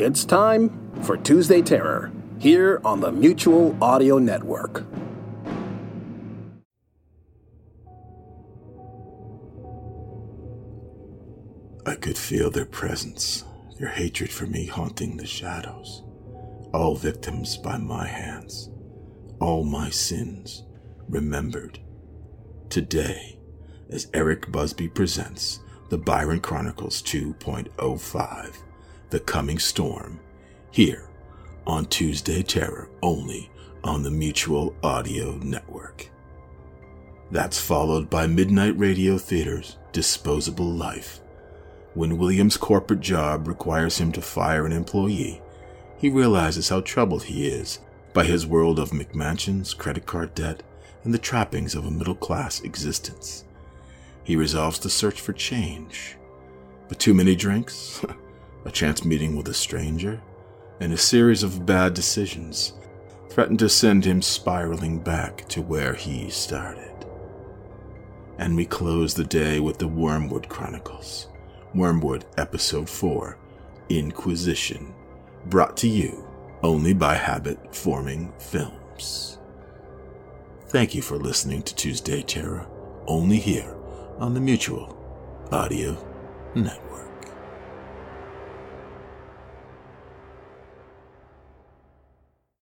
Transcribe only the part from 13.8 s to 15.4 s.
their hatred for me haunting the